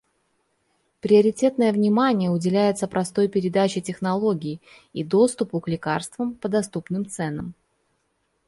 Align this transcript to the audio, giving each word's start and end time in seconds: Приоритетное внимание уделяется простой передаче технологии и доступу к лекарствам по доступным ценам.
Приоритетное 0.99 1.71
внимание 1.71 2.31
уделяется 2.31 2.87
простой 2.87 3.27
передаче 3.27 3.81
технологии 3.81 4.59
и 4.93 5.03
доступу 5.03 5.59
к 5.61 5.67
лекарствам 5.67 6.33
по 6.33 6.49
доступным 6.49 7.05
ценам. 7.05 7.53